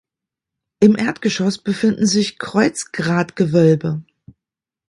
Im 0.79 0.97
Erdgeschoß 0.97 1.59
befinden 1.59 2.07
sich 2.07 2.39
Kreuzgratgewölbe. 2.39 4.01